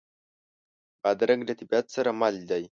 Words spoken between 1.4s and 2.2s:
له طبیعت سره